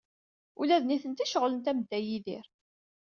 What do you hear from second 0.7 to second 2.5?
d nitenti ceɣlent am Dda Yidir.